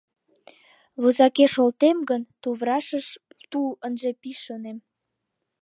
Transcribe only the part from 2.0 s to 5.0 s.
гын, туврашыш тул ынже пиж, шонем.